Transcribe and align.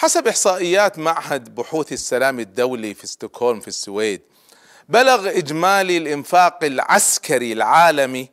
حسب 0.00 0.28
إحصائيات 0.28 0.98
معهد 0.98 1.54
بحوث 1.54 1.92
السلام 1.92 2.40
الدولي 2.40 2.94
في 2.94 3.06
ستوكهولم 3.06 3.60
في 3.60 3.68
السويد 3.68 4.22
بلغ 4.88 5.28
إجمالي 5.28 5.96
الإنفاق 5.96 6.64
العسكري 6.64 7.52
العالمي 7.52 8.30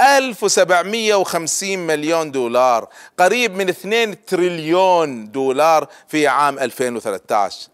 1750 0.00 1.78
مليون 1.78 2.30
دولار 2.30 2.88
قريب 3.18 3.54
من 3.56 3.68
2 3.68 4.24
تريليون 4.24 5.30
دولار 5.30 5.88
في 6.08 6.26
عام 6.26 6.58
2013 6.58 7.68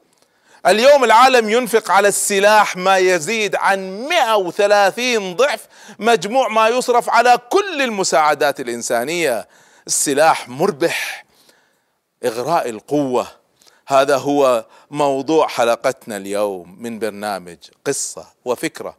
اليوم 0.67 1.05
العالم 1.05 1.51
ينفق 1.51 1.91
على 1.91 2.09
السلاح 2.09 2.77
ما 2.77 2.97
يزيد 2.97 3.57
عن 3.57 4.09
130 4.09 5.37
ضعف 5.37 5.61
مجموع 5.99 6.49
ما 6.49 6.69
يصرف 6.69 7.11
على 7.11 7.39
كل 7.51 7.83
المساعدات 7.83 8.61
الإنسانية. 8.61 9.49
السلاح 9.87 10.49
مربح. 10.49 11.24
إغراء 12.25 12.71
القوة. 12.71 13.27
هذا 13.87 14.17
هو 14.17 14.67
موضوع 14.91 15.49
حلقتنا 15.49 16.17
اليوم 16.17 16.83
من 16.83 16.99
برنامج 16.99 17.57
قصة 17.87 18.27
وفكرة. 18.45 18.97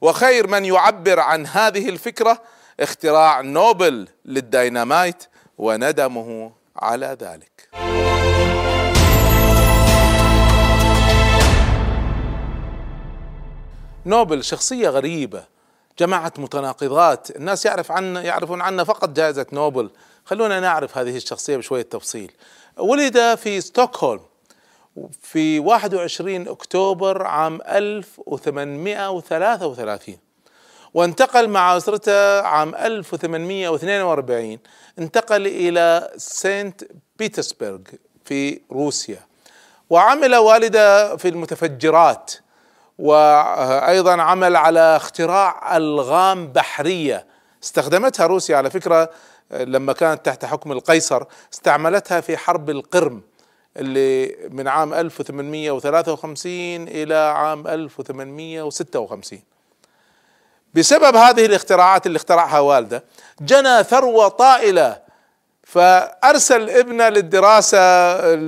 وخير 0.00 0.46
من 0.46 0.64
يعبر 0.64 1.20
عن 1.20 1.46
هذه 1.46 1.88
الفكرة 1.88 2.42
اختراع 2.80 3.40
نوبل 3.40 4.08
للديناميت 4.24 5.24
وندمه 5.58 6.52
على 6.76 7.16
ذلك. 7.20 7.68
نوبل 14.06 14.44
شخصية 14.44 14.88
غريبة. 14.88 15.44
جمعت 15.98 16.38
متناقضات. 16.38 17.36
الناس 17.36 17.66
يعرف 17.66 17.92
عنا 17.92 18.22
يعرفون 18.22 18.60
عنا 18.60 18.84
فقط 18.84 19.08
جائزة 19.08 19.46
نوبل. 19.52 19.90
خلونا 20.24 20.60
نعرف 20.60 20.98
هذه 20.98 21.16
الشخصية 21.16 21.56
بشوية 21.56 21.82
تفصيل. 21.82 22.32
ولد 22.78 23.34
في 23.34 23.60
ستوكهولم 23.60 24.20
في 25.22 25.58
21 25.58 26.48
أكتوبر 26.48 27.26
عام 27.26 27.60
1833 27.68 30.16
وانتقل 30.94 31.48
مع 31.48 31.76
أسرته 31.76 32.40
عام 32.40 32.74
1842 32.74 34.58
انتقل 34.98 35.46
إلى 35.46 36.10
سانت 36.16 36.84
بيترسبرغ 37.18 37.78
في 38.24 38.60
روسيا 38.72 39.20
وعمل 39.90 40.36
والده 40.36 41.16
في 41.16 41.28
المتفجرات 41.28 42.32
وأيضا 42.98 44.22
عمل 44.22 44.56
على 44.56 44.96
اختراع 44.96 45.76
ألغام 45.76 46.52
بحرية 46.52 47.26
استخدمتها 47.62 48.26
روسيا 48.26 48.56
على 48.56 48.70
فكرة 48.70 49.10
لما 49.50 49.92
كانت 49.92 50.26
تحت 50.26 50.44
حكم 50.44 50.72
القيصر 50.72 51.24
استعملتها 51.52 52.20
في 52.20 52.36
حرب 52.36 52.70
القرم 52.70 53.22
اللي 53.76 54.36
من 54.50 54.68
عام 54.68 54.94
1853 54.94 56.52
إلى 56.88 57.14
عام 57.14 57.66
1856 57.66 59.38
بسبب 60.74 61.16
هذه 61.16 61.46
الاختراعات 61.46 62.06
اللي 62.06 62.16
اخترعها 62.16 62.58
والده 62.58 63.04
جنى 63.40 63.84
ثروة 63.84 64.28
طائلة 64.28 65.04
فأرسل 65.62 66.70
ابنه 66.70 67.08
للدراسة 67.08 67.78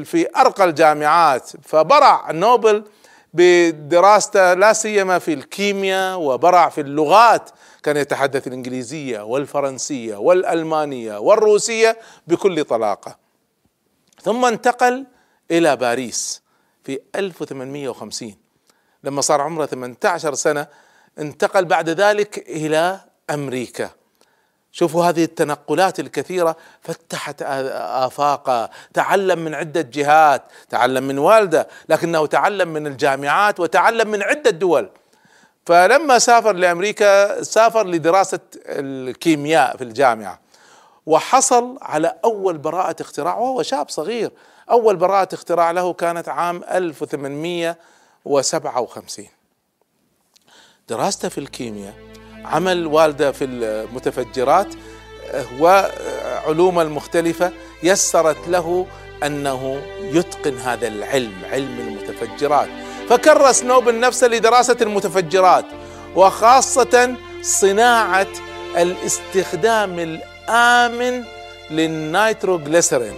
في 0.02 0.26
أرقى 0.36 0.64
الجامعات 0.64 1.50
فبرع 1.62 2.30
نوبل 2.30 2.84
بدراسته 3.36 4.54
لا 4.54 4.72
سيما 4.72 5.18
في 5.18 5.32
الكيمياء 5.32 6.18
وبرع 6.20 6.68
في 6.68 6.80
اللغات. 6.80 7.50
كان 7.82 7.96
يتحدث 7.96 8.46
الإنجليزية 8.46 9.20
والفرنسية 9.20 10.16
والألمانية 10.16 11.18
والروسية 11.18 11.98
بكل 12.26 12.64
طلاقة. 12.64 13.16
ثم 14.22 14.44
انتقل 14.44 15.06
إلى 15.50 15.76
باريس 15.76 16.42
في 16.84 16.98
1850 17.14 18.34
لما 19.04 19.20
صار 19.20 19.40
عمره 19.40 19.66
18 19.66 20.34
سنة 20.34 20.66
انتقل 21.18 21.64
بعد 21.64 21.88
ذلك 21.88 22.38
إلى 22.38 23.00
أمريكا. 23.30 23.90
شوفوا 24.78 25.04
هذه 25.04 25.24
التنقلات 25.24 26.00
الكثيرة 26.00 26.56
فتحت 26.82 27.42
افاقه 27.42 28.70
تعلم 28.94 29.38
من 29.38 29.54
عدة 29.54 29.80
جهات 29.80 30.42
تعلم 30.68 31.04
من 31.04 31.18
والدة 31.18 31.68
لكنه 31.88 32.26
تعلم 32.26 32.68
من 32.68 32.86
الجامعات 32.86 33.60
وتعلم 33.60 34.08
من 34.08 34.22
عدة 34.22 34.50
دول. 34.50 34.90
فلما 35.66 36.18
سافر 36.18 36.52
لأمريكا 36.52 37.42
سافر 37.42 37.86
لدراسة 37.86 38.40
الكيمياء 38.66 39.76
في 39.76 39.84
الجامعة 39.84 40.40
وحصل 41.06 41.78
على 41.82 42.14
أول 42.24 42.58
براءة 42.58 42.96
اختراع 43.00 43.38
وهو 43.38 43.62
شاب 43.62 43.88
صغير. 43.88 44.32
أول 44.70 44.96
براءة 44.96 45.34
اختراع 45.34 45.70
له 45.70 45.92
كانت 45.92 46.28
عام 46.28 46.64
1857 46.64 49.26
دراسته 50.88 51.28
في 51.28 51.38
الكيمياء 51.38 51.94
عمل 52.52 52.86
والدة 52.86 53.32
في 53.32 53.44
المتفجرات 53.44 54.66
وعلوم 55.60 56.80
المختلفة 56.80 57.52
يسرت 57.82 58.48
له 58.48 58.86
أنه 59.24 59.82
يتقن 60.00 60.58
هذا 60.58 60.88
العلم 60.88 61.32
علم 61.52 61.78
المتفجرات. 61.80 62.68
فكرس 63.08 63.62
نوبل 63.62 64.00
نفسه 64.00 64.26
لدراسة 64.26 64.76
المتفجرات 64.80 65.64
وخاصة 66.16 67.14
صناعة 67.42 68.26
الاستخدام 68.76 69.98
الآمن 69.98 71.24
للنيتروغليسرين. 71.70 73.14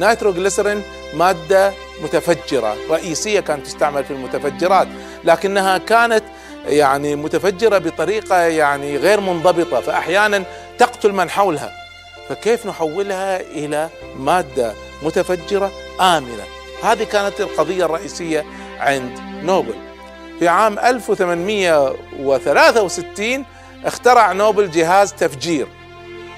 نيتروغليسرين 0.00 0.82
مادة 1.14 1.72
متفجرة 2.02 2.76
رئيسية 2.90 3.40
كانت 3.40 3.66
تستعمل 3.66 4.04
في 4.04 4.10
المتفجرات 4.10 4.88
لكنها 5.24 5.78
كانت 5.78 6.24
يعني 6.66 7.16
متفجرة 7.16 7.78
بطريقة 7.78 8.36
يعني 8.36 8.96
غير 8.96 9.20
منضبطة 9.20 9.80
فأحيانا 9.80 10.44
تقتل 10.78 11.12
من 11.12 11.30
حولها. 11.30 11.72
فكيف 12.28 12.66
نحولها 12.66 13.40
إلى 13.40 13.88
مادة 14.18 14.72
متفجرة 15.02 15.72
آمنة؟ 16.00 16.42
هذه 16.82 17.04
كانت 17.04 17.40
القضية 17.40 17.84
الرئيسية 17.84 18.44
عند 18.78 19.18
نوبل. 19.42 19.74
في 20.38 20.48
عام 20.48 20.78
1863 20.78 23.44
اخترع 23.84 24.32
نوبل 24.32 24.70
جهاز 24.70 25.12
تفجير 25.12 25.66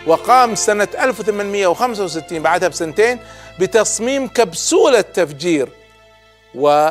وقام 0.06 0.54
سنة 0.54 0.88
1865 1.00 2.42
بعدها 2.42 2.68
بسنتين 2.68 3.18
بتصميم 3.60 4.28
كبسولة 4.28 5.00
تفجير 5.00 5.68
و 6.54 6.90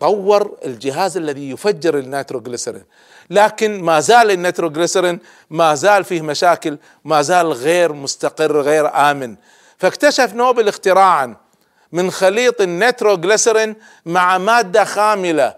طور 0.00 0.56
الجهاز 0.64 1.16
الذي 1.16 1.50
يفجر 1.50 1.98
النيتروغليسرين 1.98 2.84
لكن 3.30 3.82
ما 3.82 4.00
زال 4.00 4.30
النيتروغليسرين 4.30 5.18
ما 5.50 5.74
زال 5.74 6.04
فيه 6.04 6.22
مشاكل 6.22 6.78
ما 7.04 7.22
زال 7.22 7.52
غير 7.52 7.92
مستقر 7.92 8.60
غير 8.60 9.10
آمن. 9.10 9.36
فاكتشف 9.78 10.34
نوبل 10.34 10.68
اختراعا 10.68 11.36
من 11.92 12.10
خليط 12.10 12.60
النيتروغليسرين 12.60 13.76
مع 14.06 14.38
مادة 14.38 14.84
خاملة. 14.84 15.54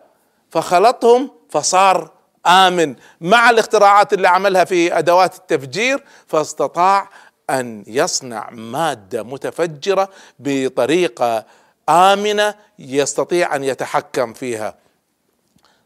فخلطهم 0.51 1.31
فصار 1.51 2.11
آمن. 2.47 2.95
مع 3.21 3.51
الاختراعات 3.51 4.13
اللي 4.13 4.29
عملها 4.29 4.65
في 4.65 4.99
أدوات 4.99 5.35
التفجير 5.35 6.05
فاستطاع 6.27 7.11
أن 7.51 7.85
يصنع 7.87 8.51
مادة 8.51 9.23
متفجرة 9.23 10.09
بطريقة 10.39 11.45
آمنة 11.89 12.55
يستطيع 12.79 13.57
أن 13.57 13.65
يتحكم 13.65 14.33
فيها. 14.33 14.75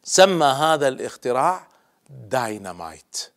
سمى 0.05 0.47
هذا 0.47 0.89
الاختراع 0.89 1.67
داينامايت. 2.11 3.31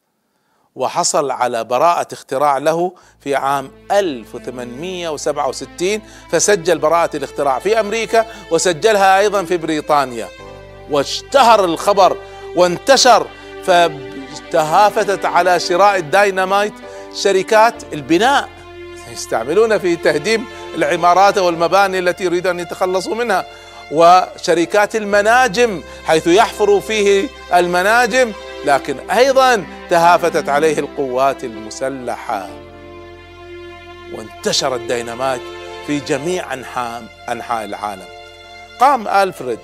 وحصل 0.76 1.32
على 1.32 1.64
براءة 1.64 2.08
اختراع 2.14 2.58
له 2.58 2.96
في 3.20 3.36
عام 3.36 3.72
1867 3.92 6.02
فسجل 6.32 6.78
براءة 6.78 7.18
الاختراع 7.18 7.60
في 7.60 7.80
أمريكا 7.80 8.26
وسجلها 8.52 9.20
أيضا 9.20 9.44
في 9.44 9.58
بريطانيا. 9.58 10.28
واشتهر 10.92 11.66
الخبر 11.66 12.18
وانتشر 12.56 13.28
فتهافتت 13.64 15.26
على 15.26 15.60
شراء 15.60 15.98
الداينامايت 15.98 16.74
شركات 17.14 17.94
البناء. 17.94 18.50
يستعملون 19.12 19.78
في 19.78 19.96
تهديم 19.96 20.46
العمارات 20.76 21.38
والمباني 21.38 22.00
التي 22.00 22.24
يريد 22.24 22.48
أن 22.48 22.60
يتخلصوا 22.60 23.16
منها 23.16 23.46
وشركات 23.92 24.96
المناجم 24.96 25.84
حيث 26.06 26.28
يحفر 26.28 26.82
فيه 26.82 27.28
المناجم 27.54 28.32
لكن 28.66 29.10
أيضا 29.10 29.66
تهافتت 29.90 30.50
عليه 30.50 30.80
القوات 30.80 31.44
المسلحة. 31.44 32.50
وانتشر 34.14 34.76
الديناميت 34.76 35.42
في 35.88 36.00
جميع 36.00 36.54
انحاء 36.54 37.04
أنحاء 37.30 37.66
العالم. 37.66 38.06
قام 38.80 39.08
ألفريد 39.08 39.60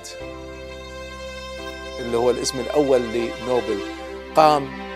اللي 1.99 2.17
هو 2.17 2.29
الاسم 2.31 2.59
الأول 2.59 3.01
لنوبل 3.01 3.79
قام 4.35 4.91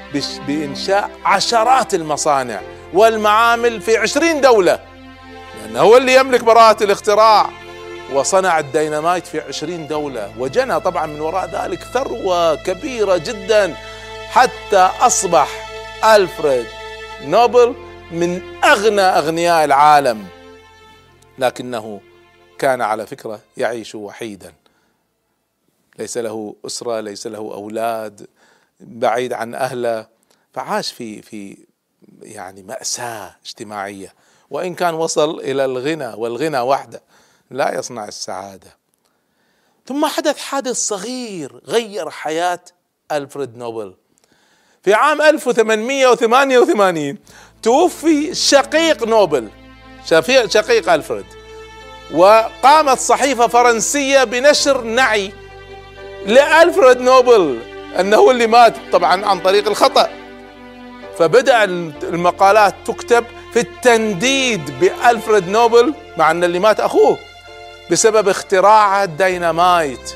بإنشاء 0.48 1.12
عشرات 1.26 1.94
المصانع 1.94 2.62
والمعامل 2.94 3.82
في 3.82 3.98
عشرين 3.98 4.42
دولة. 4.42 4.80
لأن 5.76 5.84
انه 5.84 5.94
هو 5.94 5.98
اللي 5.98 6.16
يملك 6.16 6.44
براءة 6.44 6.84
الاختراع. 6.84 7.50
وصنع 8.14 8.60
الديناميت 8.60 9.28
في 9.28 9.40
عشرين 9.40 9.88
دولة 9.88 10.40
وجنى 10.40 10.80
طبعا 10.80 11.06
من 11.06 11.22
وراء 11.22 11.50
ذلك 11.50 11.84
ثروة 11.84 12.56
كبيرة 12.56 13.18
جدا. 13.18 13.76
حتى 14.30 14.78
أصبح 14.78 15.48
ألفريد 16.16 16.66
نوبل 17.22 17.76
من 18.12 18.42
أغنى 18.64 19.02
أغنياء 19.02 19.66
العالم. 19.66 20.28
لكنه 21.40 22.02
كان 22.60 22.82
على 22.82 23.08
فكرة 23.08 23.40
يعيش 23.58 23.96
وحيدا. 23.96 24.54
ليس 26.00 26.18
له 26.18 26.56
أسرة 26.66 27.00
ليس 27.00 27.28
له 27.28 27.38
أولاد 27.38 28.28
بعيد 28.80 29.34
عن 29.34 29.56
أهله 29.56 30.08
فعاش 30.54 30.92
في 30.92 31.22
في 31.22 31.58
يعني 32.22 32.64
مأساة 32.64 33.36
اجتماعية. 33.46 34.14
وإن 34.50 34.76
كان 34.76 34.94
وصل 34.94 35.40
إلى 35.40 35.66
الغنى 35.66 36.08
والغنى 36.16 36.60
وحده 36.60 37.02
لا 37.52 37.80
يصنع 37.80 38.06
السعادة. 38.08 38.78
ثم 39.88 40.06
حدث 40.06 40.38
حادث 40.38 40.76
صغير 40.78 41.62
غير 41.66 42.10
حياة 42.10 42.60
ألفريد 43.12 43.58
نوبل. 43.58 43.94
في 44.84 44.94
عام 44.94 45.22
1888 45.22 47.18
توفي 47.64 48.36
شقيق 48.36 49.08
نوبل 49.08 49.50
شقيق 50.50 50.94
ألفريد 50.94 51.26
وقامت 52.14 53.00
صحيفة 53.00 53.48
فرنسية 53.48 54.24
بنشر 54.24 54.82
نعي 54.82 55.34
لألفريد 56.26 57.02
نوبل 57.02 57.60
أنه 58.00 58.32
اللي 58.32 58.48
مات 58.48 58.76
طبعا 58.92 59.26
عن 59.26 59.40
طريق 59.40 59.68
الخطأ. 59.68 60.10
فبدأ 61.18 61.64
المقالات 61.64 62.76
تكتب 62.86 63.26
في 63.56 63.62
التنديد 63.62 64.80
بألفريد 64.80 65.48
نوبل 65.48 65.94
مع 66.18 66.32
أن 66.32 66.44
اللي 66.44 66.60
مات 66.60 66.80
أخوه 66.80 67.18
بسبب 67.92 68.30
اختراع 68.30 69.04
الديناميت 69.04 70.16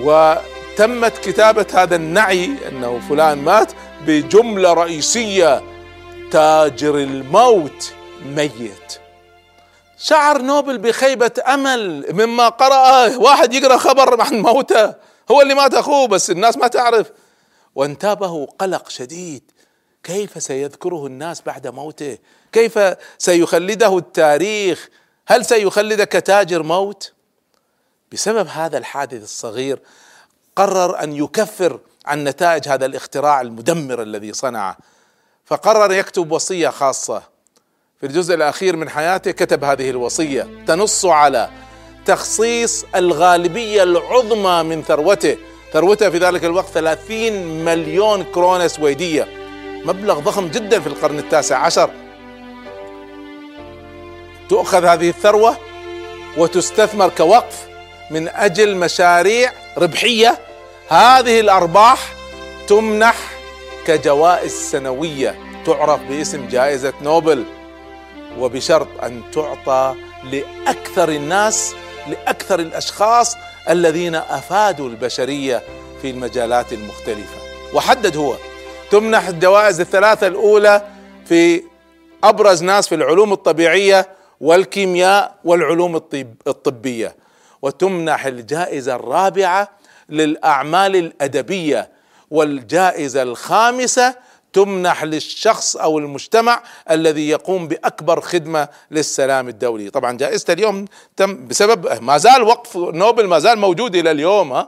وتمت 0.00 1.18
كتابة 1.18 1.66
هذا 1.74 1.96
النعي 1.96 2.50
أنه 2.68 3.00
فلان 3.08 3.38
مات 3.38 3.72
بجملة 4.06 4.72
رئيسية 4.72 5.62
تاجر 6.30 6.94
الموت 6.94 7.92
ميت. 8.26 8.98
شعر 9.98 10.42
نوبل 10.42 10.78
بخيبة 10.78 11.32
أمل 11.48 12.06
مما 12.12 12.48
قرأ 12.48 13.16
واحد 13.16 13.54
يقرأ 13.54 13.76
خبر 13.76 14.20
عن 14.20 14.40
موته. 14.40 14.94
هو 15.30 15.42
اللي 15.42 15.54
مات 15.54 15.74
أخوه 15.74 16.06
بس 16.06 16.30
الناس 16.30 16.56
ما 16.56 16.66
تعرف. 16.66 17.10
وانتابه 17.74 18.46
قلق 18.46 18.88
شديد. 18.88 19.51
كيف 20.04 20.42
سيذكره 20.42 21.06
الناس 21.06 21.42
بعد 21.42 21.66
موته؟ 21.66 22.18
كيف 22.52 22.78
سيخلده 23.18 23.98
التاريخ؟ 23.98 24.88
هل 25.26 25.44
سيخلدك 25.44 26.12
تاجر 26.12 26.62
موت؟ 26.62 27.12
بسبب 28.12 28.48
هذا 28.48 28.78
الحادث 28.78 29.22
الصغير 29.22 29.78
قرر 30.56 31.02
أن 31.02 31.12
يكفر 31.12 31.80
عن 32.06 32.24
نتائج 32.24 32.68
هذا 32.68 32.86
الاختراع 32.86 33.40
المدمر 33.40 34.02
الذي 34.02 34.32
صنعه. 34.32 34.76
فقرر 35.44 35.92
يكتب 35.92 36.32
وصية 36.32 36.68
خاصة. 36.68 37.22
في 38.00 38.06
الجزء 38.06 38.34
الأخير 38.34 38.76
من 38.76 38.88
حياته 38.88 39.30
كتب 39.30 39.64
هذه 39.64 39.90
الوصية 39.90 40.64
تنص 40.66 41.04
على 41.04 41.50
تخصيص 42.06 42.84
الغالبية 42.94 43.82
العظمى 43.82 44.62
من 44.62 44.82
ثروته. 44.82 45.36
ثروته 45.72 46.10
في 46.10 46.18
ذلك 46.18 46.44
الوقت 46.44 46.68
30 46.68 47.64
مليون 47.64 48.24
كرونة 48.24 48.66
سويدية 48.66 49.41
مبلغ 49.84 50.18
ضخم 50.18 50.48
جدا 50.48 50.80
في 50.80 50.86
القرن 50.86 51.18
التاسع 51.18 51.58
عشر. 51.58 51.90
تؤخذ 54.48 54.84
هذه 54.84 55.08
الثروة 55.08 55.56
وتستثمر 56.36 57.08
كوقف 57.08 57.66
من 58.10 58.28
أجل 58.28 58.76
مشاريع 58.76 59.52
ربحية. 59.78 60.38
هذه 60.88 61.40
الأرباح 61.40 62.12
تمنح 62.68 63.16
كجوائز 63.86 64.52
سنوية. 64.52 65.38
تعرف 65.66 66.00
باسم 66.00 66.48
جائزة 66.48 66.92
نوبل 67.02 67.44
وبشرط 68.38 68.88
أن 69.02 69.22
تعطى 69.32 69.94
لأكثر 70.32 71.08
الناس 71.08 71.74
لأكثر 72.06 72.60
الأشخاص 72.60 73.36
الذين 73.70 74.14
أفادوا 74.14 74.88
البشرية 74.88 75.62
في 76.02 76.10
المجالات 76.10 76.72
المختلفة. 76.72 77.36
وحدد 77.74 78.16
هو 78.16 78.34
تمنح 78.92 79.28
الجوائز 79.28 79.80
الثلاثة 79.80 80.26
الأولى 80.26 80.82
في 81.26 81.62
أبرز 82.24 82.62
ناس 82.62 82.88
في 82.88 82.94
العلوم 82.94 83.32
الطبيعية 83.32 84.08
والكيمياء 84.40 85.34
والعلوم 85.44 85.96
الطب 85.96 86.34
الطبية. 86.46 87.16
وتمنح 87.62 88.26
الجائزة 88.26 88.94
الرابعة 88.94 89.68
للأعمال 90.08 90.96
الأدبية. 90.96 91.90
والجائزة 92.30 93.22
الخامسة 93.22 94.14
تمنح 94.52 95.04
للشخص 95.04 95.76
أو 95.76 95.98
المجتمع 95.98 96.62
الذي 96.90 97.28
يقوم 97.28 97.68
بأكبر 97.68 98.20
خدمة 98.20 98.68
للسلام 98.90 99.48
الدولي، 99.48 99.90
طبعا 99.90 100.16
جائزة 100.16 100.52
اليوم 100.52 100.84
تم 101.16 101.46
بسبب 101.46 102.02
ما 102.02 102.18
زال 102.18 102.42
وقف 102.42 102.76
نوبل 102.76 103.26
ما 103.26 103.38
زال 103.38 103.58
موجود 103.58 103.96
إلى 103.96 104.10
اليوم 104.10 104.64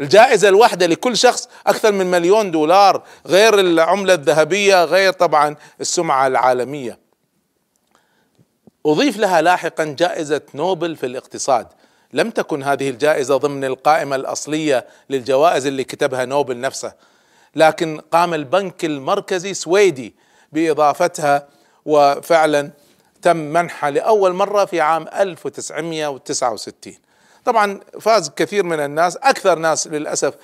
الجائزة 0.00 0.48
الواحدة 0.48 0.86
لكل 0.86 1.16
شخص 1.16 1.48
أكثر 1.66 1.92
من 1.92 2.06
مليون 2.06 2.50
دولار 2.50 3.02
غير 3.26 3.60
العملة 3.60 4.14
الذهبية 4.14 4.84
غير 4.84 5.12
طبعا 5.12 5.56
السمعة 5.80 6.26
العالمية. 6.26 6.98
أضيف 8.86 9.16
لها 9.16 9.42
لاحقا 9.42 9.84
جائزة 9.84 10.42
نوبل 10.54 10.96
في 10.96 11.06
الاقتصاد. 11.06 11.66
لم 12.12 12.30
تكن 12.30 12.62
هذه 12.62 12.90
الجائزة 12.90 13.36
ضمن 13.36 13.64
القائمة 13.64 14.16
الأصلية 14.16 14.86
للجوائز 15.10 15.66
اللي 15.66 15.84
كتبها 15.84 16.24
نوبل 16.24 16.60
نفسه 16.60 16.92
لكن 17.56 18.00
قام 18.12 18.34
البنك 18.34 18.84
المركزي 18.84 19.54
سويدي 19.54 20.14
بإضافتها 20.52 21.48
وفعلا 21.84 22.70
تم 23.22 23.36
منحها 23.36 23.90
لأول 23.90 24.32
مرة 24.32 24.64
في 24.64 24.80
عام 24.80 25.08
1969 25.08 26.94
طبعا 27.48 27.80
فاز 28.00 28.30
كثير 28.36 28.64
من 28.64 28.80
الناس 28.80 29.16
أكثر 29.16 29.58
ناس 29.58 29.86
للأسف 29.86 30.34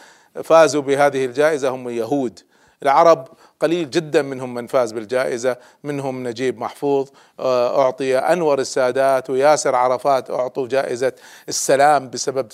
فازوا 0.44 0.82
بهذه 0.82 1.24
الجائزة 1.24 1.68
هم 1.68 1.88
اليهود 1.88 2.40
العرب 2.82 3.28
قليل 3.60 3.90
جدا 3.90 4.22
منهم 4.22 4.54
من 4.54 4.66
فاز 4.66 4.92
بالجائزة 4.92 5.56
منهم 5.84 6.28
نجيب 6.28 6.58
محفوظ 6.58 7.08
آه، 7.40 7.80
أعطي 7.84 8.18
أنور 8.18 8.58
السادات 8.58 9.30
وياسر 9.30 9.74
عرفات 9.74 10.30
أعطوا 10.30 10.68
جائزة 10.68 11.12
السلام 11.48 12.10
بسبب 12.10 12.48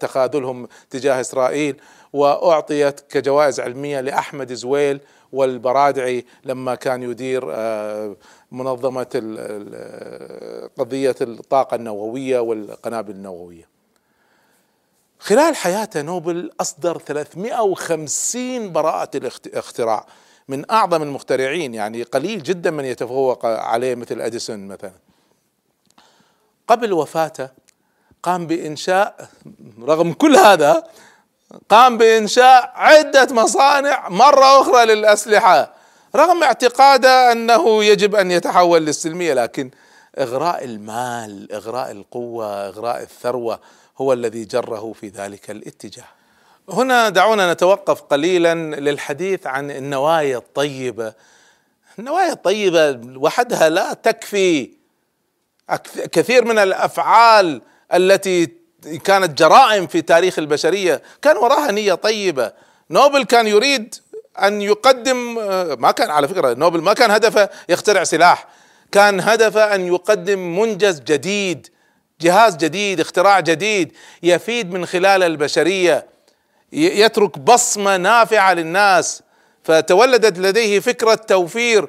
تخاذلهم 0.00 0.68
تجاه 0.90 1.20
إسرائيل 1.20 1.80
وأعطيت 2.12 3.00
كجوائز 3.00 3.60
علمية 3.60 4.00
لأحمد 4.00 4.52
زويل 4.52 5.00
والبرادعي 5.32 6.24
لما 6.44 6.74
كان 6.74 7.02
يدير 7.02 7.44
آه، 7.50 8.16
منظمة 8.52 9.04
قضية 10.78 11.14
الطاقة 11.20 11.74
النووية 11.74 12.38
والقنابل 12.38 13.10
النووية. 13.10 13.71
خلال 15.22 15.56
حياته 15.56 16.02
نوبل 16.02 16.50
أصدر 16.60 16.98
350 16.98 18.72
براءة 18.72 19.10
الاختراع 19.16 20.06
من 20.48 20.70
أعظم 20.70 21.02
المخترعين 21.02 21.74
يعني 21.74 22.02
قليل 22.02 22.42
جدا 22.42 22.70
من 22.70 22.84
يتفوق 22.84 23.46
عليه 23.46 23.94
مثل 23.94 24.20
أديسون 24.20 24.66
مثلا. 24.66 24.92
قبل 26.68 26.92
وفاته 26.92 27.48
قام 28.22 28.46
بإنشاء 28.46 29.28
رغم 29.80 30.12
كل 30.12 30.36
هذا 30.36 30.84
قام 31.68 31.98
بإنشاء 31.98 32.72
عدة 32.74 33.28
مصانع 33.34 34.08
مرة 34.08 34.60
أخرى 34.60 34.84
للأسلحة 34.84 35.72
رغم 36.16 36.42
اعتقاده 36.42 37.32
أنه 37.32 37.84
يجب 37.84 38.14
أن 38.14 38.30
يتحول 38.30 38.86
للسلمية 38.86 39.34
لكن 39.34 39.70
إغراء 40.18 40.64
المال 40.64 41.52
إغراء 41.52 41.90
القوة 41.90 42.68
إغراء 42.68 43.02
الثروة 43.02 43.60
هو 43.98 44.12
الذي 44.12 44.44
جره 44.44 44.92
في 45.00 45.08
ذلك 45.08 45.50
الاتجاه. 45.50 46.04
هنا 46.68 47.08
دعونا 47.08 47.52
نتوقف 47.52 48.00
قليلا 48.00 48.54
للحديث 48.54 49.46
عن 49.46 49.70
النوايا 49.70 50.36
الطيبة. 50.36 51.12
النوايا 51.98 52.32
الطيبة 52.32 53.00
وحدها 53.18 53.68
لا 53.68 53.92
تكفي 53.92 54.70
كثير 56.12 56.44
من 56.44 56.58
الأفعال 56.58 57.62
التي 57.94 58.48
كانت 59.04 59.38
جرائم 59.38 59.86
في 59.86 60.02
تاريخ 60.02 60.38
البشرية. 60.38 61.02
كان 61.22 61.36
وراها 61.36 61.72
نية 61.72 61.94
طيبة. 61.94 62.52
نوبل 62.90 63.24
كان 63.24 63.46
يريد 63.46 63.94
أن 64.42 64.62
يقدم 64.62 65.34
ما 65.80 65.90
كان 65.90 66.10
على 66.10 66.28
فكرة 66.28 66.54
نوبل 66.54 66.80
ما 66.80 66.92
كان 66.92 67.10
هدفه 67.10 67.48
يخترع 67.68 68.04
سلاح. 68.04 68.48
كان 68.92 69.20
هدفه 69.20 69.74
أن 69.74 69.86
يقدم 69.86 70.58
منجز 70.60 71.00
جديد 71.00 71.68
جهاز 72.22 72.56
جديد 72.56 73.00
اختراع 73.00 73.40
جديد 73.40 73.92
يفيد 74.22 74.72
من 74.72 74.86
خلال 74.86 75.22
البشرية 75.22 76.06
يترك 76.72 77.38
بصمة 77.38 77.96
نافعة 77.96 78.54
للناس. 78.54 79.22
فتولدت 79.64 80.38
لديه 80.38 80.80
فكرة 80.80 81.14
توفير. 81.14 81.88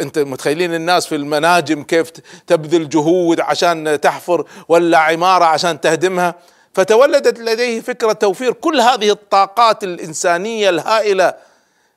انت 0.00 0.18
متخيلين 0.18 0.74
الناس 0.74 1.06
في 1.06 1.14
المناجم 1.14 1.82
كيف 1.82 2.10
تبذل 2.46 2.88
جهود 2.88 3.40
عشان 3.40 4.00
تحفر 4.00 4.44
ولا 4.68 4.98
عمارة 4.98 5.44
عشان 5.44 5.80
تهدمها؟ 5.80 6.34
فتولدت 6.74 7.38
لديه 7.38 7.80
فكرة 7.80 8.12
توفير 8.12 8.52
كل 8.52 8.80
هذه 8.80 9.10
الطاقات 9.10 9.84
الإنسانية 9.84 10.68
الهائلة 10.68 11.34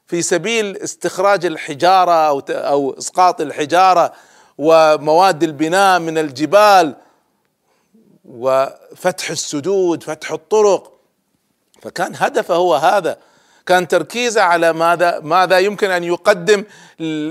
في 0.08 0.22
سبيل 0.22 0.78
استخراج 0.78 1.46
الحجارة 1.46 2.12
أو 2.12 2.44
أو 2.50 2.96
إسقاط 2.98 3.42
الحجارة 3.42 4.14
ومواد 4.58 5.44
البناء 5.44 6.00
من 6.00 6.18
الجبال. 6.18 6.96
وفتح 8.30 9.30
السدود 9.30 10.04
فتح 10.04 10.32
الطرق. 10.32 10.92
فكان 11.82 12.14
هدفه 12.16 12.56
هو 12.56 12.76
هذا. 12.76 13.18
كان 13.66 13.88
تركيزه 13.88 14.42
على 14.42 14.74
ماذا 14.74 15.20
ماذا 15.20 15.60
يمكن 15.60 15.92
أن 15.92 16.04
يقدم 16.04 16.64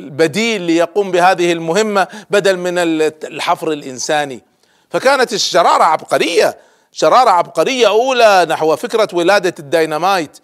بديل 0.09 0.63
ليقوم 0.63 1.11
بهذه 1.11 1.53
المهمة 1.53 2.09
بدل 2.31 2.57
من 2.57 2.79
الحفر 2.79 3.73
الإنساني. 3.73 4.45
فكانت 4.91 5.33
الشرارة 5.33 5.85
عبقرية 5.85 6.59
شرارة 6.93 7.31
عبقرية 7.31 7.89
أولى 7.89 8.47
نحو 8.51 8.77
فكرة 8.77 9.09
ولادة 9.13 9.55
الديناميت 9.59 10.39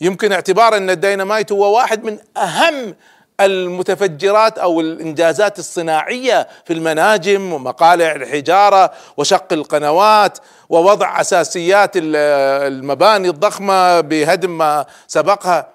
يمكن 0.00 0.32
اعتبار 0.32 0.76
أن 0.76 0.90
الديناميت 0.90 1.52
هو 1.52 1.76
واحد 1.76 2.04
من 2.04 2.18
أهم 2.36 2.94
المتفجرات 3.40 4.58
أو 4.58 4.80
الإنجازات 4.80 5.58
الصناعية 5.58 6.48
في 6.64 6.72
المناجم 6.72 7.52
ومقالع 7.52 8.12
الحجارة 8.12 8.92
وشق 9.16 9.52
القنوات 9.52 10.38
ووضع 10.68 11.20
أساسيات 11.20 11.90
المباني 11.94 13.28
الضخمة 13.28 14.00
بهدم 14.00 14.58
ما 14.58 14.86
سبقها. 15.06 15.68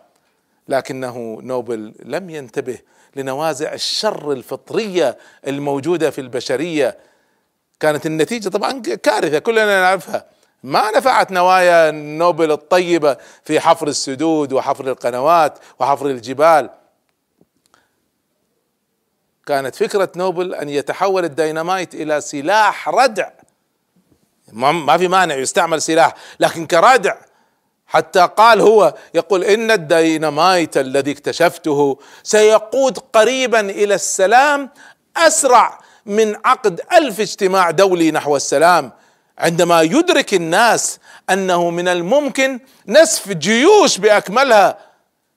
لكنه 0.67 1.39
نوبل 1.41 1.93
لم 2.05 2.29
ينتبه 2.29 2.79
لنوازع 3.15 3.73
الشر 3.73 4.31
الفطرية 4.31 5.17
الموجودة 5.47 6.09
في 6.09 6.21
البشرية. 6.21 6.97
كانت 7.79 8.05
النتيجة 8.05 8.49
طبعا 8.49 8.81
كارثة 9.03 9.39
كلنا 9.39 9.81
نعرفها. 9.81 10.25
ما 10.63 10.91
نفعت 10.97 11.31
نوايا 11.31 11.91
نوبل 11.91 12.51
الطيبة 12.51 13.17
في 13.43 13.59
حفر 13.59 13.87
السدود 13.87 14.53
وحفر 14.53 14.87
القنوات 14.87 15.59
وحفر 15.79 16.05
الجبال. 16.05 16.69
كانت 19.48 19.75
فكرة 19.75 20.12
نوبل 20.16 20.56
أن 20.56 20.70
يتحول 20.70 21.25
الديناميت 21.25 21.96
إلى 21.96 22.22
سلاح 22.22 22.89
ردع. 22.89 23.30
ما 24.54 24.98
في 24.98 25.08
مانع 25.08 25.36
يستعمل 25.36 25.82
سلاح 25.82 26.13
لكن 26.39 26.66
كردع. 26.66 27.16
حتى 27.88 28.30
قال 28.38 28.62
هو 28.62 28.94
يقول 29.13 29.44
إن 29.44 29.72
الديناميت 29.72 30.77
الذي 30.77 31.12
اكتشفته 31.12 32.00
سيقود 32.24 32.98
قريبا 32.98 33.60
إلى 33.60 33.96
السلام 33.96 34.70
أسرع 35.18 35.80
من 36.06 36.36
عقد 36.46 36.82
ألف 36.94 37.20
اجتماع 37.20 37.72
دولي 37.72 38.12
نحو 38.12 38.36
السلام 38.36 38.92
عندما 39.38 39.82
يدرك 39.82 40.34
الناس 40.34 41.00
أنه 41.30 41.70
من 41.70 41.88
الممكن 41.88 42.60
نسف 42.88 43.30
جيوش 43.30 43.98
بأكملها 43.98 44.77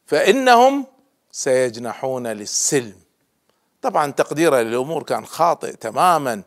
فإنهم 0.06 0.86
سيجنحون 1.32 2.26
للسلم. 2.26 2.99
طبعا 3.82 4.10
تقديره 4.10 4.56
للأمور 4.56 5.02
كان 5.02 5.26
خاطئ 5.26 5.76
تماما. 5.76 6.42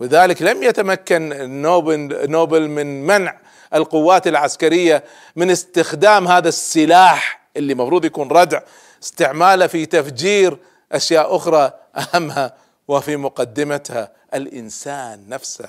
ولذلك 0.00 0.42
لم 0.42 0.62
يتمكن 0.62 1.28
نوبل 1.62 2.30
نوبل 2.30 2.68
من 2.68 3.06
منع 3.06 3.38
القوات 3.74 4.26
العسكرية 4.26 5.04
من 5.36 5.50
استخدام 5.50 6.28
هذا 6.28 6.48
السلاح 6.48 7.48
اللي 7.56 7.72
المفروض 7.72 8.04
يكون 8.04 8.28
ردع 8.28 8.60
استعماله 9.02 9.66
في 9.66 9.86
تفجير 9.86 10.58
أشياء 10.92 11.36
أخرى 11.36 11.72
أهمها 11.96 12.54
وفي 12.88 13.16
مقدمتها. 13.16 14.12
الإنسان 14.34 15.28
نفسه 15.28 15.68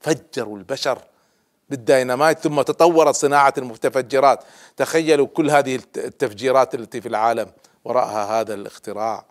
فجروا 0.00 0.58
البشر 0.58 0.98
بالديناميت 1.70 2.38
ثم 2.38 2.62
تطورت 2.62 3.14
صناعة 3.14 3.54
المتفجرات. 3.58 4.44
تخيلوا 4.76 5.26
كل 5.26 5.50
هذه 5.50 5.80
التفجيرات 5.96 6.74
التي 6.74 7.00
في 7.00 7.08
العالم 7.08 7.50
وراءها 7.84 8.40
هذا 8.40 8.54
الاختراع. 8.54 9.24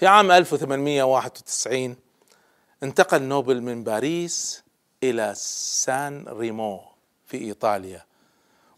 في 0.00 0.06
عام 0.06 0.30
1891 0.30 1.96
انتقل 2.82 3.22
نوبل 3.22 3.60
من 3.62 3.84
باريس 3.84 4.62
إلى 5.02 5.32
سان 5.36 6.24
ريمو 6.28 6.80
في 7.26 7.38
إيطاليا. 7.38 8.04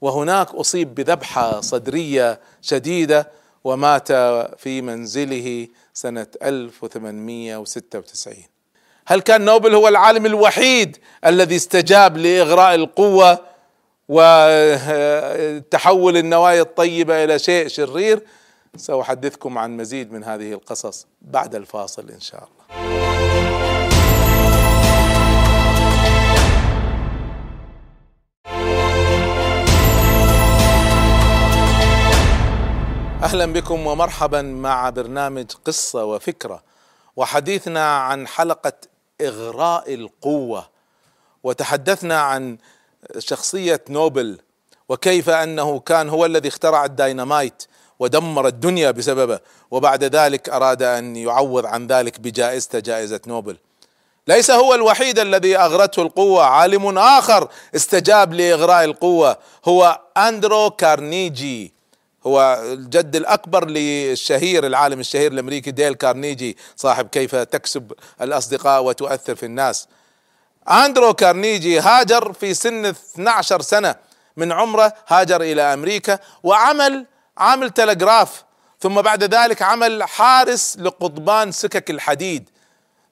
وهناك 0.00 0.55
أصيب 0.55 0.95
بذبحة 0.95 1.61
صدرية 1.61 2.41
شديدة 2.62 3.31
ومات 3.64 4.12
في 4.59 4.83
منزله 4.83 5.69
سنة 5.95 6.26
1896 6.43 8.35
هل 9.07 9.21
كان 9.21 9.45
نوبل 9.45 9.75
هو 9.75 9.88
العالم 9.88 10.26
الوحيد 10.26 10.97
الذي 11.26 11.57
استجاب 11.57 12.17
لإغراء 12.17 12.75
القوة 12.75 13.38
وتحول 14.09 15.37
النوايا 16.17 16.62
الطيبة 16.62 17.25
إلى 17.25 17.38
شيء 17.38 17.69
شرير؟ 17.69 18.23
سأحدثكم 18.76 19.59
عن 19.59 19.76
مزيد 19.76 20.12
من 20.12 20.25
هذه 20.25 20.52
القصص 20.52 21.07
بعد 21.23 21.55
الفاصل 21.55 22.11
إن 22.11 22.21
شاء 22.21 22.49
الله. 22.49 22.62
أهلا 33.23 33.52
بكم 33.52 33.87
ومرحبا 33.87 34.43
مع 34.43 34.91
برنامج 34.91 35.47
قصة 35.64 36.05
وفكرة 36.05 36.62
وحديثنا 37.17 37.97
عن 37.97 38.26
حلقة 38.26 38.73
إغراء 39.21 39.95
القوة 39.95 40.69
وتحدثنا 41.43 42.21
عن 42.21 42.59
شخصية 43.19 43.85
نوبل 43.88 44.38
وكيف 44.88 45.31
أنه 45.31 45.81
كان 45.81 46.09
هو 46.09 46.26
الذي 46.26 46.49
اخترع 46.49 46.85
الديناميت 46.85 47.67
ودمر 48.02 48.47
الدنيا 48.47 48.90
بسببه 48.90 49.38
وبعد 49.71 50.04
ذلك 50.04 50.49
أراد 50.49 50.82
أن 50.82 51.16
يعوض 51.16 51.66
عن 51.66 51.87
ذلك 51.87 52.21
بجائزته 52.21 52.78
جائزة 52.78 53.21
نوبل. 53.26 53.56
ليس 54.28 54.50
هو 54.50 54.75
الوحيد 54.75 55.18
الذي 55.18 55.56
أغرته 55.56 56.02
القوة 56.02 56.44
عالم 56.44 56.99
آخر 56.99 57.49
استجاب 57.76 58.35
لإغراء 58.35 58.85
القوة. 58.85 59.37
هو 59.64 60.00
أندرو 60.16 60.71
كارنيجي 60.71 61.73
هو 62.26 62.61
الجد 62.73 63.16
الأكبر 63.16 63.68
للشهير 63.68 64.66
العالم 64.66 65.00
الشهير 65.00 65.32
الأمريكي 65.32 65.71
ديل 65.71 65.94
كارنيجي 65.94 66.56
صاحب 66.76 67.09
كيف 67.09 67.37
تكسب 67.37 67.92
الأصدقاء 68.23 68.85
وتؤثر 68.85 69.35
في 69.35 69.47
الناس. 69.47 69.88
أندرو 70.71 71.14
كارنيجي 71.14 71.80
هاجر 71.80 72.32
في 72.32 72.54
سن 72.54 72.87
12 72.87 73.61
سنة 73.61 73.94
من 74.37 74.52
عمره 74.52 74.92
هاجر 75.09 75.42
إلى 75.42 75.62
أمريكا 75.62 76.18
وعمل 76.42 77.06
عامل 77.39 77.71
تلغراف 77.71 78.45
ثم 78.81 79.03
بعد 79.03 79.35
ذلك 79.35 79.62
عمل 79.62 80.03
حارس 80.03 80.77
لقضبان 80.79 81.53
سكك 81.53 81.91
الحديد 81.91 82.51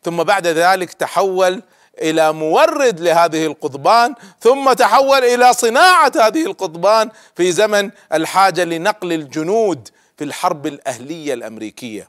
ثم 0.02 0.22
بعد 0.22 0.46
ذلك 0.46 0.92
تحول 0.92 1.62
إلى 1.98 2.32
مورد 2.32 3.00
لهذه 3.00 3.46
القضبان 3.46 4.14
ثم 4.40 4.72
تحول 4.72 5.24
إلى 5.24 5.52
صناعة 5.52 6.12
هذه 6.16 6.46
القضبان 6.46 7.10
في 7.36 7.52
زمن 7.52 7.90
الحاجة 8.12 8.64
لنقل 8.64 9.12
الجنود 9.12 9.88
في 10.16 10.24
الحرب 10.24 10.66
الأهلية 10.66 11.34
الأمريكية. 11.34 12.08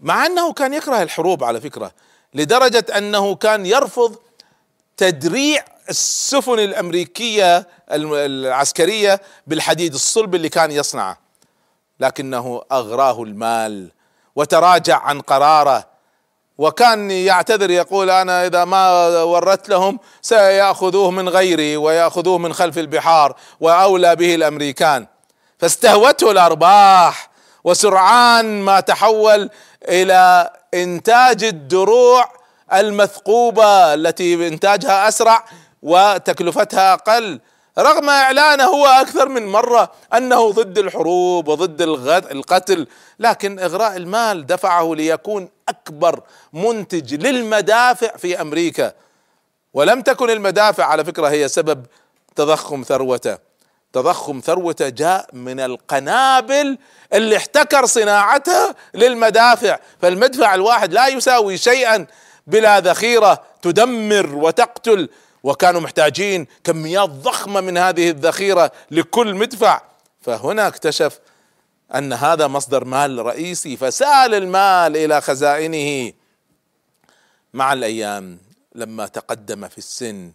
مع 0.00 0.26
أنه 0.26 0.52
كان 0.52 0.74
يكره 0.74 1.02
الحروب 1.02 1.44
على 1.44 1.60
فكرة 1.60 1.92
لدرجة 2.34 2.84
أنه 2.98 3.34
كان 3.34 3.66
يرفض 3.66 4.16
تدريع 4.96 5.64
السفن 5.90 6.58
الأمريكية 6.58 7.66
العسكرية 7.90 9.20
بالحديد 9.46 9.94
الصلب 9.94 10.34
اللي 10.34 10.48
كان 10.48 10.70
يصنعه. 10.70 11.18
لكنه 12.00 12.62
أغراه 12.72 13.22
المال 13.22 13.90
وتراجع 14.36 14.98
عن 14.98 15.20
قراره. 15.20 15.86
وكان 16.58 17.10
يعتذر 17.10 17.70
يقول 17.70 18.10
أنا 18.10 18.46
إذا 18.46 18.64
ما 18.64 19.08
ورت 19.22 19.68
لهم 19.68 19.98
سيأخذوه 20.22 21.10
من 21.10 21.28
غيري 21.28 21.76
ويأخذوه 21.76 22.38
من 22.38 22.52
خلف 22.52 22.78
البحار 22.78 23.36
وأولى 23.60 24.16
به 24.16 24.34
الأمريكان. 24.34 25.06
فاستهوته 25.58 26.30
الأرباح 26.30 27.30
وسرعان 27.64 28.60
ما 28.62 28.80
تحول 28.80 29.50
إلى 29.88 30.50
إنتاج 30.74 31.44
الدروع 31.44 32.32
المثقوبة 32.72 33.94
التي 33.94 34.48
إنتاجها 34.48 35.08
أسرع 35.08 35.44
وتكلفتها 35.82 36.92
أقل. 36.92 37.40
رغم 37.78 38.10
إعلانه 38.10 38.64
هو 38.64 38.86
أكثر 38.86 39.28
من 39.28 39.46
مرة 39.46 39.92
أنه 40.14 40.50
ضد 40.50 40.78
الحروب 40.78 41.48
وضد 41.48 41.82
القتل 42.30 42.86
لكن 43.18 43.58
إغراء 43.58 43.96
المال 43.96 44.46
دفعه 44.46 44.94
ليكون 44.94 45.48
أكبر 45.68 46.20
منتج 46.52 47.14
للمدافع 47.14 48.16
في 48.16 48.40
أمريكا. 48.40 48.92
ولم 49.74 50.00
تكن 50.00 50.30
المدافع 50.30 50.84
على 50.84 51.04
فكرة 51.04 51.28
هي 51.28 51.48
سبب 51.48 51.86
تضخم 52.36 52.82
ثروته. 52.82 53.38
تضخم 53.92 54.40
ثروته 54.44 54.88
جاء 54.88 55.26
من 55.32 55.60
القنابل 55.60 56.78
اللي 57.12 57.36
احتكر 57.36 57.86
صناعتها 57.86 58.74
للمدافع. 58.94 59.78
فالمدفع 60.02 60.54
الواحد 60.54 60.92
لا 60.92 61.08
يساوي 61.08 61.58
شيئا 61.58 62.06
بلا 62.46 62.80
ذخيرة 62.80 63.42
تدمر 63.62 64.36
وتقتل. 64.36 65.08
وكانوا 65.48 65.80
محتاجين 65.80 66.46
كميات 66.64 67.08
ضخمة 67.10 67.60
من 67.60 67.78
هذه 67.78 68.10
الذخيرة 68.10 68.72
لكل 68.90 69.34
مدفع. 69.34 69.82
فهنا 70.20 70.66
اكتشف 70.66 71.20
أن 71.94 72.12
هذا 72.12 72.46
مصدر 72.46 72.84
مال 72.84 73.26
رئيسي 73.26 73.76
فسال 73.76 74.34
المال 74.34 74.96
إلى 74.96 75.20
خزائنه. 75.20 76.12
مع 77.54 77.72
الأيام 77.72 78.38
لما 78.74 79.06
تقدم 79.06 79.68
في 79.68 79.78
السن 79.78 80.32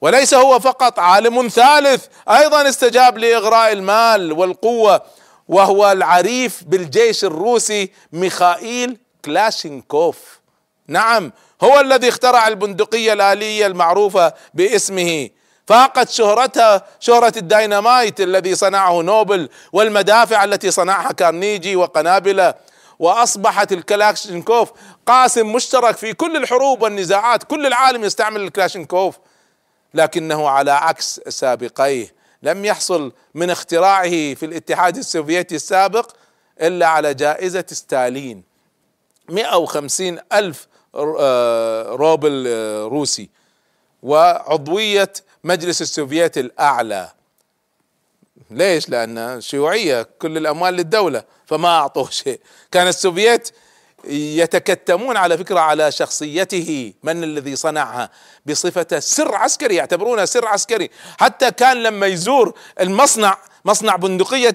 وليس 0.00 0.34
هو 0.34 0.60
فقط 0.60 0.98
عالم 0.98 1.48
ثالث 1.48 2.06
أيضا 2.28 2.68
استجاب 2.68 3.18
لإغراء 3.18 3.72
المال 3.72 4.32
والقوة 4.32 5.02
وهو 5.48 5.92
العريف 5.92 6.64
بالجيش 6.64 7.24
الروسي 7.24 7.90
ميخائيل 8.12 8.98
كلاشينكوف. 9.24 10.40
نعم 10.86 11.32
هو 11.64 11.80
الذي 11.80 12.08
اخترع 12.08 12.48
البندقية 12.48 13.12
الآلية 13.12 13.66
المعروفة 13.66 14.34
باسمه. 14.54 15.28
فاقت 15.66 16.10
شهرتها 16.10 16.86
شهرة 17.00 17.32
الديناميت 17.36 18.20
الذي 18.20 18.54
صنعه 18.54 19.02
نوبل 19.02 19.48
والمدافع 19.72 20.44
التي 20.44 20.70
صنعها 20.70 21.12
كارنيجي 21.12 21.76
وقنابله. 21.76 22.54
وأصبحت 22.98 23.72
الكلاشينكوف 23.72 24.72
قاسم 25.06 25.52
مشترك 25.52 25.96
في 25.96 26.12
كل 26.12 26.36
الحروب 26.36 26.82
والنزاعات. 26.82 27.44
كل 27.44 27.66
العالم 27.66 28.04
يستعمل 28.04 28.40
الكلاشينكوف 28.40 29.18
لكنه 29.94 30.48
على 30.48 30.70
عكس 30.70 31.20
سابقيه. 31.28 32.14
لم 32.42 32.64
يحصل 32.64 33.12
من 33.34 33.50
اختراعه 33.50 34.34
في 34.34 34.46
الاتحاد 34.46 34.96
السوفيتي 34.96 35.54
السابق 35.56 36.10
إلا 36.60 36.86
على 36.86 37.14
جائزة 37.14 37.64
ستالين. 37.68 38.42
150 39.28 40.18
ألف 40.32 40.66
روبل 40.94 42.44
آه، 42.48 42.84
روسي. 42.84 43.30
وعضوية 44.02 45.12
مجلس 45.44 45.82
السوفيتي 45.82 46.40
الأعلى. 46.40 47.10
ليش؟ 48.50 48.88
لأن 48.88 49.40
شيوعية 49.40 50.08
كل 50.18 50.36
الأموال 50.36 50.74
للدولة 50.74 51.24
فما 51.46 51.68
أعطوه 51.68 52.10
شيء. 52.24 52.40
كان 52.72 52.88
السوفييت 52.88 53.50
يتكتمون 54.08 55.16
على 55.16 55.38
فكرة 55.38 55.60
على 55.60 55.92
شخصيته 55.92 56.92
من 57.02 57.24
الذي 57.24 57.56
صنعها؟ 57.56 58.10
بصفة 58.46 59.00
سر 59.00 59.34
عسكري 59.34 59.74
يعتبرونه 59.74 60.24
سر 60.24 60.46
عسكري. 60.48 60.90
حتى 61.20 61.50
كان 61.50 61.82
لما 61.82 62.06
يزور 62.06 62.54
المصنع 62.80 63.38
مصنع 63.64 63.96
بندقية 63.96 64.50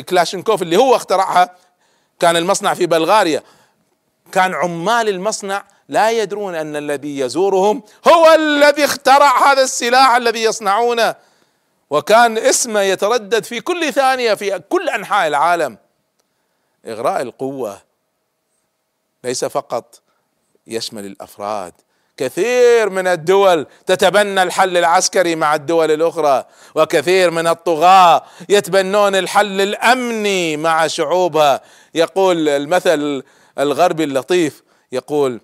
كلاشينكوف 0.00 0.62
اللي 0.62 0.76
هو 0.76 0.96
اخترعها 0.96 1.56
كان 2.20 2.36
المصنع 2.36 2.74
في 2.74 2.86
بلغاريا. 2.86 3.42
كان 4.32 4.54
عمال 4.54 5.08
المصنع 5.08 5.64
لا 5.88 6.10
يدرون 6.10 6.54
أن 6.54 6.76
الذي 6.76 7.18
يزورهم 7.18 7.82
هو 8.08 8.34
الذي 8.34 8.84
اخترع 8.84 9.52
هذا 9.52 9.62
السلاح 9.62 10.16
الذي 10.16 10.42
يصنعونه. 10.42 11.14
وكان 11.90 12.38
اسمه 12.38 12.80
يتردد 12.80 13.44
في 13.44 13.60
كل 13.60 13.92
ثانية 13.92 14.34
في 14.34 14.58
كل 14.58 14.88
أنحاء 14.88 15.28
العالم. 15.28 15.78
إغراء 16.86 17.22
القوة 17.22 17.82
ليس 19.24 19.44
فقط 19.44 20.00
يشمل 20.66 21.06
الأفراد 21.06 21.72
كثير 22.16 22.90
من 22.90 23.06
الدول 23.06 23.66
تتبنى 23.86 24.42
الحل 24.42 24.76
العسكري 24.76 25.36
مع 25.36 25.54
الدول 25.54 25.90
الأخرى 25.90 26.44
وكثير 26.74 27.30
من 27.30 27.46
الطغاة 27.46 28.22
يتبنون 28.48 29.14
الحل 29.14 29.60
الأمني 29.60 30.56
مع 30.56 30.86
شعوبها. 30.86 31.60
يقول 31.94 32.48
المثل 32.48 33.22
الغربي 33.58 34.04
اللطيف 34.04 34.62
يقول 34.92 35.40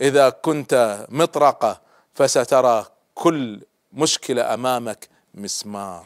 إذا 0.00 0.28
كنت 0.28 1.06
مطرقة 1.08 1.80
فسترى 2.14 2.86
كل 3.14 3.60
مشكلة 3.92 4.54
أمامك 4.54 5.08
مسمار. 5.34 6.04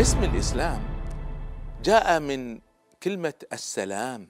اسم 0.00 0.24
الإسلام 0.24 0.82
جاء 1.84 2.20
من 2.20 2.58
كلمة 3.02 3.34
السلام 3.52 4.28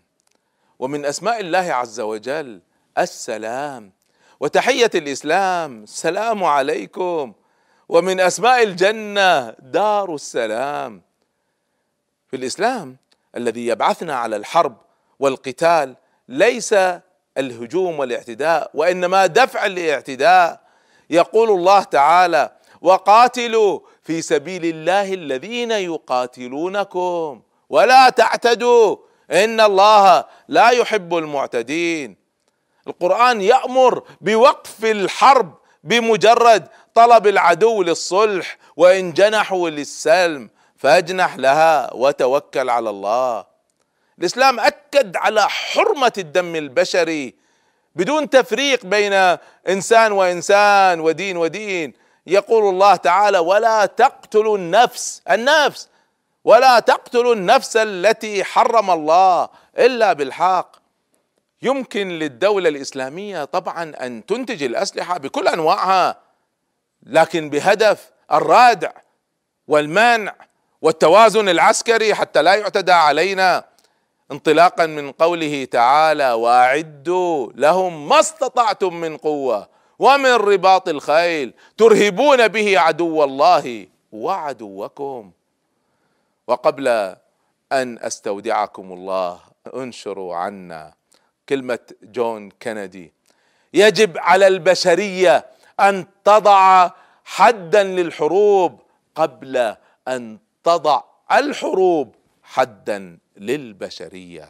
ومن 0.78 1.04
أسماء 1.04 1.40
الله 1.40 1.58
عز 1.58 2.00
وجل 2.00 2.60
السلام. 2.98 3.92
وتحية 4.40 4.90
الإسلام 4.94 5.82
السلام 5.82 6.44
عليكم. 6.44 7.32
ومن 7.88 8.20
أسماء 8.20 8.62
الجنة 8.62 9.50
دار 9.50 10.14
السلام. 10.14 11.05
في 12.30 12.36
الإسلام 12.36 12.96
الذي 13.36 13.66
يبعثنا 13.66 14.14
على 14.14 14.36
الحرب 14.36 14.76
والقتال 15.20 15.96
ليس 16.28 16.74
الهجوم 17.38 17.98
والاعتداء 17.98 18.70
وإنما 18.74 19.26
دفع 19.26 19.66
الاعتداء. 19.66 20.60
يقول 21.10 21.50
الله 21.50 21.82
تعالى 21.82 22.52
وقاتلوا 22.82 23.80
في 24.02 24.22
سبيل 24.22 24.64
الله 24.64 25.14
الذين 25.14 25.70
يقاتلونكم 25.70 27.42
ولا 27.68 28.08
تعتدوا 28.08 28.96
إن 29.30 29.60
الله 29.60 30.24
لا 30.48 30.70
يحب 30.70 31.14
المعتدين. 31.16 32.16
القرآن 32.86 33.40
يأمر 33.40 34.02
بوقف 34.20 34.84
الحرب 34.84 35.54
بمجرد 35.84 36.68
طلب 36.94 37.26
العدو 37.26 37.82
للصلح 37.82 38.56
وإن 38.76 39.12
جنحوا 39.12 39.70
للسلم. 39.70 40.50
فأجنح 40.76 41.36
لها 41.36 41.94
وتوكل 41.94 42.70
على 42.70 42.90
الله. 42.90 43.44
الإسلام 44.18 44.60
أكد 44.60 45.16
على 45.16 45.48
حرمة 45.48 46.12
الدم 46.18 46.56
البشري 46.56 47.34
بدون 47.94 48.30
تفريق 48.30 48.86
بين 48.86 49.12
إنسان 49.68 50.12
وإنسان 50.12 51.00
ودين 51.00 51.36
ودين. 51.36 51.92
يقول 52.26 52.74
الله 52.74 52.96
تعالى 52.96 53.38
ولا 53.38 53.86
تقتلوا 53.86 54.58
النفس 54.58 55.22
النفس. 55.30 55.88
ولا 56.44 56.78
تقتلوا 56.78 57.34
النفس 57.34 57.76
التي 57.76 58.44
حرم 58.44 58.90
الله 58.90 59.48
إلا 59.78 60.12
بالحق. 60.12 60.76
يمكن 61.62 62.08
للدولة 62.08 62.68
الإسلامية 62.68 63.44
طبعا 63.44 63.92
أن 64.00 64.26
تنتج 64.26 64.62
الأسلحة 64.62 65.18
بكل 65.18 65.48
أنواعها 65.48 66.20
لكن 67.02 67.50
بهدف 67.50 68.10
الرادع 68.32 68.92
والمنع 69.68 70.34
والتوازن 70.86 71.48
العسكري 71.48 72.14
حتى 72.14 72.42
لا 72.42 72.54
يعتدى 72.54 72.92
علينا. 72.92 73.64
انطلاقا 74.32 74.86
من 74.86 75.12
قوله 75.12 75.64
تعالى 75.64 76.32
وأعدوا 76.32 77.52
لهم 77.54 78.08
ما 78.08 78.20
استطعتم 78.20 78.94
من 78.94 79.16
قوة 79.16 79.68
ومن 79.98 80.32
رباط 80.32 80.88
الخيل 80.88 81.54
ترهبون 81.76 82.48
به 82.48 82.78
عدو 82.78 83.24
الله 83.24 83.86
وعدوكم 84.12 85.30
وقبل 86.46 86.88
أن 87.72 87.98
أستودعكم 87.98 88.92
الله 88.92 89.40
انشروا 89.76 90.36
عنا 90.36 90.94
كلمة 91.48 91.78
جون 92.02 92.50
كندي 92.62 93.12
يجب 93.74 94.18
على 94.18 94.46
البشرية 94.46 95.46
أن 95.80 96.06
تضع 96.24 96.90
حدا 97.24 97.82
للحروب 97.82 98.80
قبل 99.14 99.74
أن 100.08 100.45
تضع 100.66 101.02
الحروب 101.32 102.14
حدا 102.42 103.18
للبشرية. 103.36 104.48